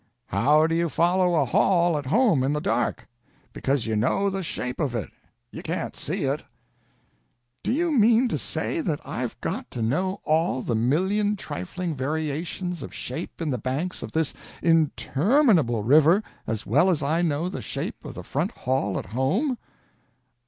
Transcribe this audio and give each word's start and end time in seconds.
"How 0.29 0.65
do 0.65 0.73
you 0.73 0.89
follow 0.89 1.35
a 1.35 1.45
hall 1.45 1.95
at 1.95 2.07
home 2.07 2.41
in 2.41 2.53
the 2.53 2.59
dark? 2.59 3.07
Because 3.53 3.85
you 3.85 3.95
know 3.95 4.31
the 4.31 4.41
shape 4.41 4.79
of 4.79 4.95
it. 4.95 5.11
You 5.51 5.61
can't 5.61 5.95
see 5.95 6.23
it." 6.23 6.41
"Do 7.61 7.71
you 7.71 7.91
mean 7.91 8.27
to 8.29 8.37
say 8.39 8.81
that 8.81 8.99
I've 9.05 9.39
got 9.41 9.69
to 9.69 9.83
know 9.83 10.19
all 10.23 10.63
the 10.63 10.73
million 10.73 11.35
trifling 11.35 11.93
variations 11.95 12.81
of 12.81 12.95
shape 12.95 13.39
in 13.43 13.51
the 13.51 13.59
banks 13.59 14.01
of 14.01 14.11
this 14.11 14.33
interminable 14.63 15.83
river 15.83 16.23
as 16.47 16.65
well 16.65 16.89
as 16.89 17.03
I 17.03 17.21
know 17.21 17.47
the 17.47 17.61
shape 17.61 18.03
of 18.03 18.15
the 18.15 18.23
front 18.23 18.53
hall 18.53 18.97
at 18.97 19.05
home?" 19.05 19.55